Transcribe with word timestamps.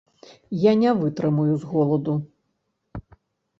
Я 0.69 0.73
не 0.83 0.93
вытрымаю 1.01 1.53
з 1.65 1.71
голаду. 1.75 2.17